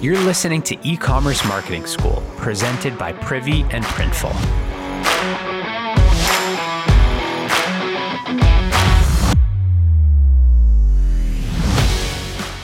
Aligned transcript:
You're 0.00 0.18
listening 0.20 0.62
to 0.62 0.78
E 0.82 0.96
Commerce 0.96 1.44
Marketing 1.44 1.84
School, 1.84 2.22
presented 2.38 2.96
by 2.96 3.12
Privy 3.12 3.64
and 3.64 3.84
Printful. 3.84 4.32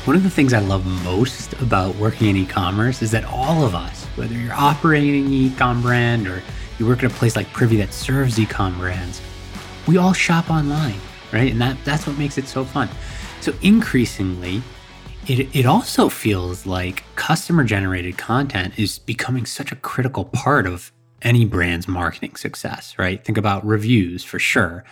One 0.06 0.16
of 0.16 0.22
the 0.22 0.30
things 0.30 0.54
I 0.54 0.60
love 0.60 0.86
most 1.04 1.52
about 1.60 1.94
working 1.96 2.28
in 2.28 2.36
e 2.36 2.46
commerce 2.46 3.02
is 3.02 3.10
that 3.10 3.26
all 3.26 3.66
of 3.66 3.74
us, 3.74 4.06
whether 4.16 4.32
you're 4.32 4.54
operating 4.54 5.26
an 5.26 5.30
e 5.30 5.52
com 5.58 5.82
brand 5.82 6.26
or 6.26 6.42
you 6.78 6.86
work 6.86 7.04
at 7.04 7.12
a 7.12 7.14
place 7.14 7.36
like 7.36 7.52
Privy 7.52 7.76
that 7.76 7.92
serves 7.92 8.38
e 8.38 8.46
com 8.46 8.78
brands, 8.78 9.20
we 9.86 9.98
all 9.98 10.14
shop 10.14 10.48
online, 10.48 10.98
right? 11.34 11.52
And 11.52 11.60
that, 11.60 11.76
that's 11.84 12.06
what 12.06 12.16
makes 12.16 12.38
it 12.38 12.48
so 12.48 12.64
fun. 12.64 12.88
So 13.42 13.52
increasingly, 13.60 14.62
it, 15.28 15.54
it 15.56 15.66
also 15.66 16.08
feels 16.08 16.66
like 16.66 17.02
customer 17.16 17.64
generated 17.64 18.16
content 18.16 18.78
is 18.78 18.98
becoming 18.98 19.44
such 19.44 19.72
a 19.72 19.76
critical 19.76 20.24
part 20.24 20.66
of 20.66 20.92
any 21.22 21.44
brand's 21.44 21.88
marketing 21.88 22.36
success, 22.36 22.94
right? 22.98 23.24
Think 23.24 23.36
about 23.36 23.66
reviews 23.66 24.22
for 24.22 24.38
sure, 24.38 24.84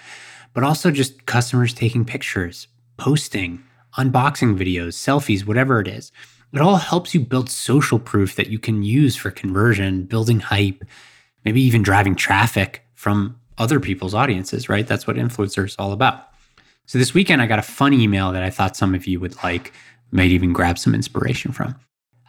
but 0.52 0.64
also 0.64 0.90
just 0.90 1.26
customers 1.26 1.72
taking 1.72 2.04
pictures, 2.04 2.66
posting, 2.96 3.62
unboxing 3.96 4.58
videos, 4.58 4.94
selfies, 4.94 5.46
whatever 5.46 5.80
it 5.80 5.86
is. 5.86 6.10
It 6.52 6.60
all 6.60 6.76
helps 6.76 7.14
you 7.14 7.20
build 7.20 7.48
social 7.50 7.98
proof 7.98 8.34
that 8.36 8.48
you 8.48 8.58
can 8.58 8.82
use 8.82 9.16
for 9.16 9.30
conversion, 9.30 10.04
building 10.04 10.40
hype, 10.40 10.84
maybe 11.44 11.62
even 11.62 11.82
driving 11.82 12.14
traffic 12.14 12.84
from 12.94 13.38
other 13.58 13.78
people's 13.78 14.14
audiences, 14.14 14.68
right? 14.68 14.86
That's 14.86 15.06
what 15.06 15.16
influencers 15.16 15.76
all 15.78 15.92
about. 15.92 16.28
So 16.86 16.98
this 16.98 17.14
weekend, 17.14 17.40
I 17.40 17.46
got 17.46 17.58
a 17.58 17.62
fun 17.62 17.92
email 17.92 18.32
that 18.32 18.42
I 18.42 18.50
thought 18.50 18.76
some 18.76 18.94
of 18.94 19.06
you 19.06 19.18
would 19.20 19.42
like 19.42 19.72
might 20.10 20.30
even 20.30 20.52
grab 20.52 20.78
some 20.78 20.94
inspiration 20.94 21.52
from. 21.52 21.74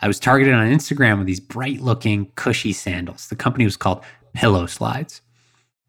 I 0.02 0.08
was 0.08 0.20
targeted 0.20 0.54
on 0.54 0.72
Instagram 0.72 1.18
with 1.18 1.28
these 1.28 1.40
bright 1.40 1.82
looking, 1.82 2.32
cushy 2.36 2.74
sandals. 2.74 3.28
The 3.28 3.36
company 3.36 3.64
was 3.64 3.78
called 3.78 4.04
Pillow 4.34 4.66
Slides. 4.66 5.22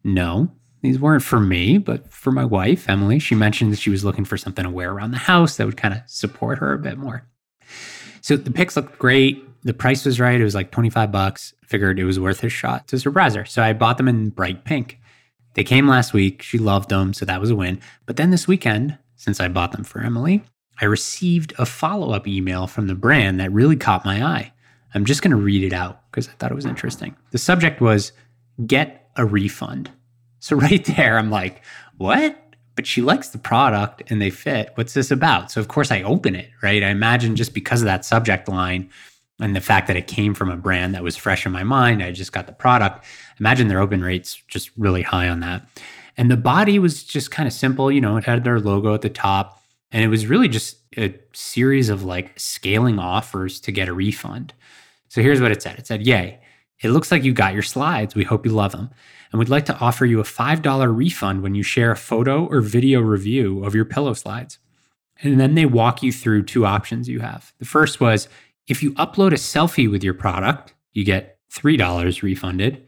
No, 0.03 0.49
these 0.81 0.99
weren't 0.99 1.23
for 1.23 1.39
me, 1.39 1.77
but 1.77 2.11
for 2.11 2.31
my 2.31 2.45
wife, 2.45 2.87
Emily. 2.89 3.19
She 3.19 3.35
mentioned 3.35 3.73
that 3.73 3.79
she 3.79 3.89
was 3.89 4.05
looking 4.05 4.25
for 4.25 4.37
something 4.37 4.63
to 4.63 4.69
wear 4.69 4.91
around 4.91 5.11
the 5.11 5.17
house 5.17 5.57
that 5.57 5.65
would 5.65 5.77
kind 5.77 5.93
of 5.93 6.01
support 6.07 6.59
her 6.59 6.73
a 6.73 6.79
bit 6.79 6.97
more. 6.97 7.27
So 8.21 8.37
the 8.37 8.51
pics 8.51 8.75
looked 8.75 8.99
great. 8.99 9.43
The 9.63 9.73
price 9.73 10.05
was 10.05 10.19
right. 10.19 10.39
It 10.39 10.43
was 10.43 10.55
like 10.55 10.71
25 10.71 11.11
bucks. 11.11 11.53
Figured 11.65 11.99
it 11.99 12.05
was 12.05 12.19
worth 12.19 12.43
a 12.43 12.49
shot 12.49 12.87
to 12.87 12.99
surprise 12.99 13.35
her. 13.35 13.45
So 13.45 13.61
I 13.61 13.73
bought 13.73 13.97
them 13.97 14.07
in 14.07 14.29
bright 14.29 14.63
pink. 14.63 14.99
They 15.55 15.63
came 15.63 15.87
last 15.87 16.13
week. 16.13 16.41
She 16.41 16.57
loved 16.57 16.89
them. 16.89 17.13
So 17.13 17.25
that 17.25 17.41
was 17.41 17.49
a 17.49 17.55
win. 17.55 17.81
But 18.05 18.15
then 18.15 18.29
this 18.29 18.47
weekend, 18.47 18.97
since 19.15 19.39
I 19.39 19.47
bought 19.47 19.71
them 19.71 19.83
for 19.83 20.01
Emily, 20.01 20.43
I 20.81 20.85
received 20.85 21.53
a 21.57 21.65
follow 21.65 22.11
up 22.11 22.27
email 22.27 22.67
from 22.67 22.87
the 22.87 22.95
brand 22.95 23.39
that 23.39 23.51
really 23.51 23.75
caught 23.75 24.05
my 24.05 24.23
eye. 24.23 24.53
I'm 24.93 25.05
just 25.05 25.21
going 25.21 25.31
to 25.31 25.37
read 25.37 25.63
it 25.63 25.73
out 25.73 26.01
because 26.11 26.27
I 26.27 26.31
thought 26.33 26.51
it 26.51 26.55
was 26.55 26.65
interesting. 26.65 27.15
The 27.31 27.37
subject 27.37 27.81
was 27.81 28.11
get 28.65 29.09
a 29.15 29.25
refund. 29.25 29.91
So, 30.39 30.55
right 30.55 30.83
there, 30.85 31.17
I'm 31.17 31.29
like, 31.29 31.63
what? 31.97 32.37
But 32.75 32.85
she 32.85 33.01
likes 33.01 33.29
the 33.29 33.39
product 33.39 34.03
and 34.11 34.21
they 34.21 34.29
fit. 34.29 34.71
What's 34.75 34.93
this 34.93 35.09
about? 35.09 35.51
So, 35.51 35.59
of 35.59 35.67
course, 35.67 35.91
I 35.91 36.03
open 36.03 36.35
it, 36.35 36.49
right? 36.61 36.83
I 36.83 36.89
imagine 36.89 37.35
just 37.35 37.53
because 37.53 37.81
of 37.81 37.85
that 37.85 38.05
subject 38.05 38.47
line 38.47 38.89
and 39.39 39.55
the 39.55 39.61
fact 39.61 39.87
that 39.87 39.95
it 39.95 40.07
came 40.07 40.33
from 40.33 40.49
a 40.49 40.57
brand 40.57 40.93
that 40.95 41.03
was 41.03 41.17
fresh 41.17 41.45
in 41.45 41.51
my 41.51 41.63
mind, 41.63 42.03
I 42.03 42.11
just 42.11 42.31
got 42.31 42.45
the 42.45 42.53
product. 42.53 43.03
Imagine 43.39 43.67
their 43.67 43.81
open 43.81 44.03
rates 44.03 44.41
just 44.47 44.71
really 44.77 45.01
high 45.01 45.27
on 45.27 45.39
that. 45.41 45.67
And 46.17 46.31
the 46.31 46.37
body 46.37 46.79
was 46.79 47.03
just 47.03 47.29
kind 47.29 47.45
of 47.45 47.53
simple. 47.53 47.91
You 47.91 48.01
know, 48.01 48.17
it 48.17 48.23
had 48.23 48.43
their 48.43 48.59
logo 48.59 48.93
at 48.93 49.01
the 49.01 49.09
top 49.09 49.61
and 49.91 50.03
it 50.03 50.07
was 50.07 50.27
really 50.27 50.47
just 50.47 50.77
a 50.97 51.17
series 51.33 51.89
of 51.89 52.03
like 52.03 52.37
scaling 52.39 52.99
offers 52.99 53.59
to 53.61 53.71
get 53.71 53.87
a 53.87 53.93
refund. 53.93 54.53
So 55.07 55.21
here's 55.21 55.41
what 55.41 55.51
it 55.51 55.61
said 55.61 55.79
it 55.79 55.87
said, 55.87 56.05
Yay, 56.05 56.39
it 56.81 56.89
looks 56.89 57.11
like 57.11 57.23
you 57.23 57.33
got 57.33 57.53
your 57.53 57.63
slides. 57.63 58.15
We 58.15 58.23
hope 58.23 58.45
you 58.45 58.51
love 58.51 58.71
them. 58.71 58.89
And 59.31 59.39
we'd 59.39 59.49
like 59.49 59.65
to 59.65 59.77
offer 59.79 60.05
you 60.05 60.19
a 60.19 60.23
$5 60.23 60.95
refund 60.95 61.41
when 61.41 61.55
you 61.55 61.63
share 61.63 61.91
a 61.91 61.97
photo 61.97 62.45
or 62.45 62.61
video 62.61 63.01
review 63.01 63.63
of 63.63 63.75
your 63.75 63.85
pillow 63.85 64.13
slides. 64.13 64.59
And 65.21 65.39
then 65.39 65.55
they 65.55 65.65
walk 65.65 66.03
you 66.03 66.11
through 66.11 66.43
two 66.43 66.65
options 66.65 67.09
you 67.09 67.19
have. 67.19 67.53
The 67.59 67.65
first 67.65 67.99
was 67.99 68.29
if 68.67 68.83
you 68.83 68.91
upload 68.93 69.31
a 69.31 69.35
selfie 69.35 69.89
with 69.89 70.03
your 70.03 70.13
product, 70.13 70.73
you 70.93 71.03
get 71.03 71.39
$3 71.51 72.21
refunded. 72.21 72.85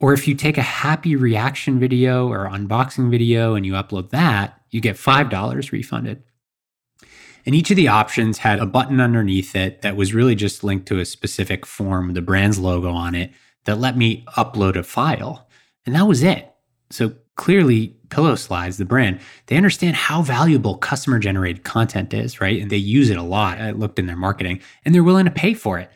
Or 0.00 0.14
if 0.14 0.26
you 0.26 0.34
take 0.34 0.56
a 0.56 0.62
happy 0.62 1.14
reaction 1.14 1.78
video 1.78 2.28
or 2.28 2.48
unboxing 2.48 3.10
video 3.10 3.54
and 3.54 3.66
you 3.66 3.74
upload 3.74 4.10
that, 4.10 4.60
you 4.70 4.80
get 4.80 4.96
$5 4.96 5.72
refunded. 5.72 6.22
And 7.46 7.54
each 7.54 7.70
of 7.70 7.76
the 7.76 7.88
options 7.88 8.38
had 8.38 8.58
a 8.58 8.66
button 8.66 9.00
underneath 9.00 9.54
it 9.54 9.82
that 9.82 9.96
was 9.96 10.14
really 10.14 10.34
just 10.34 10.64
linked 10.64 10.86
to 10.88 10.98
a 10.98 11.04
specific 11.04 11.66
form 11.66 12.12
the 12.12 12.22
brand's 12.22 12.58
logo 12.58 12.90
on 12.90 13.14
it 13.14 13.32
that 13.64 13.78
let 13.78 13.96
me 13.96 14.24
upload 14.36 14.76
a 14.76 14.82
file. 14.82 15.48
And 15.86 15.94
that 15.94 16.06
was 16.06 16.22
it. 16.22 16.52
So 16.90 17.14
clearly, 17.36 17.96
Pillow 18.10 18.34
Slides, 18.34 18.76
the 18.76 18.84
brand, 18.84 19.20
they 19.46 19.56
understand 19.56 19.96
how 19.96 20.22
valuable 20.22 20.76
customer 20.76 21.18
generated 21.18 21.64
content 21.64 22.12
is, 22.12 22.40
right? 22.40 22.60
And 22.60 22.70
they 22.70 22.76
use 22.76 23.10
it 23.10 23.16
a 23.16 23.22
lot. 23.22 23.58
I 23.60 23.70
looked 23.70 23.98
in 23.98 24.06
their 24.06 24.16
marketing 24.16 24.60
and 24.84 24.94
they're 24.94 25.04
willing 25.04 25.24
to 25.26 25.30
pay 25.30 25.54
for 25.54 25.78
it. 25.78 25.90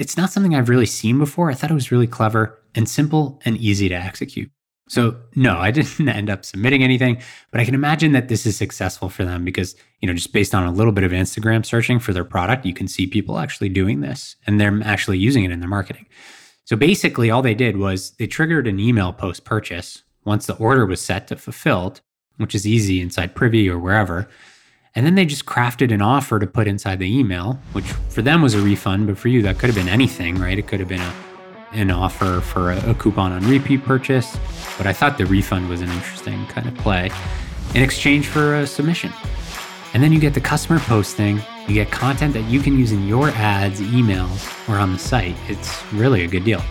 It's 0.00 0.16
not 0.16 0.32
something 0.32 0.54
I've 0.54 0.70
really 0.70 0.86
seen 0.86 1.18
before. 1.18 1.50
I 1.50 1.54
thought 1.54 1.70
it 1.70 1.74
was 1.74 1.92
really 1.92 2.06
clever 2.06 2.58
and 2.74 2.88
simple 2.88 3.38
and 3.44 3.58
easy 3.58 3.86
to 3.90 3.94
execute. 3.94 4.50
So 4.88 5.16
no, 5.36 5.58
I 5.58 5.70
didn't 5.76 6.08
end 6.08 6.30
up 6.30 6.46
submitting 6.46 6.82
anything, 6.82 7.20
but 7.50 7.60
I 7.60 7.66
can 7.66 7.74
imagine 7.74 8.12
that 8.12 8.28
this 8.28 8.46
is 8.46 8.56
successful 8.56 9.10
for 9.10 9.26
them 9.26 9.44
because, 9.44 9.76
you 10.00 10.08
know, 10.08 10.14
just 10.14 10.32
based 10.32 10.54
on 10.54 10.66
a 10.66 10.72
little 10.72 10.92
bit 10.92 11.04
of 11.04 11.12
Instagram 11.12 11.66
searching 11.66 11.98
for 11.98 12.14
their 12.14 12.24
product, 12.24 12.64
you 12.64 12.72
can 12.72 12.88
see 12.88 13.06
people 13.06 13.38
actually 13.38 13.68
doing 13.68 14.00
this 14.00 14.36
and 14.46 14.58
they're 14.58 14.80
actually 14.84 15.18
using 15.18 15.44
it 15.44 15.50
in 15.50 15.60
their 15.60 15.68
marketing. 15.68 16.06
So 16.64 16.76
basically 16.76 17.30
all 17.30 17.42
they 17.42 17.54
did 17.54 17.76
was 17.76 18.12
they 18.12 18.26
triggered 18.26 18.66
an 18.66 18.80
email 18.80 19.12
post 19.12 19.44
purchase 19.44 20.02
once 20.24 20.46
the 20.46 20.56
order 20.56 20.86
was 20.86 21.02
set 21.02 21.28
to 21.28 21.36
fulfilled, 21.36 22.00
which 22.38 22.54
is 22.54 22.66
easy 22.66 23.02
inside 23.02 23.34
Privy 23.34 23.68
or 23.68 23.78
wherever. 23.78 24.30
And 24.94 25.06
then 25.06 25.14
they 25.14 25.24
just 25.24 25.46
crafted 25.46 25.92
an 25.92 26.02
offer 26.02 26.38
to 26.38 26.46
put 26.46 26.66
inside 26.66 26.98
the 26.98 27.18
email, 27.18 27.60
which 27.72 27.84
for 27.84 28.22
them 28.22 28.42
was 28.42 28.54
a 28.54 28.60
refund, 28.60 29.06
but 29.06 29.16
for 29.16 29.28
you 29.28 29.40
that 29.42 29.58
could 29.58 29.68
have 29.68 29.76
been 29.76 29.88
anything, 29.88 30.34
right? 30.36 30.58
It 30.58 30.66
could 30.66 30.80
have 30.80 30.88
been 30.88 31.00
a 31.00 31.14
an 31.72 31.90
offer 31.90 32.40
for 32.40 32.72
a, 32.72 32.90
a 32.90 32.94
coupon 32.94 33.32
on 33.32 33.46
repeat 33.48 33.84
purchase, 33.84 34.36
but 34.76 34.86
I 34.86 34.92
thought 34.92 35.18
the 35.18 35.26
refund 35.26 35.68
was 35.68 35.80
an 35.80 35.88
interesting 35.90 36.44
kind 36.46 36.66
of 36.66 36.74
play 36.76 37.10
in 37.74 37.82
exchange 37.82 38.26
for 38.26 38.56
a 38.56 38.66
submission. 38.66 39.12
And 39.94 40.02
then 40.02 40.12
you 40.12 40.20
get 40.20 40.34
the 40.34 40.40
customer 40.40 40.78
posting, 40.80 41.40
you 41.68 41.74
get 41.74 41.90
content 41.90 42.34
that 42.34 42.44
you 42.44 42.60
can 42.60 42.78
use 42.78 42.92
in 42.92 43.06
your 43.06 43.28
ads, 43.30 43.80
emails, 43.80 44.68
or 44.68 44.78
on 44.78 44.92
the 44.92 44.98
site. 44.98 45.36
It's 45.48 45.84
really 45.92 46.24
a 46.24 46.28
good 46.28 46.44
deal. 46.44 46.62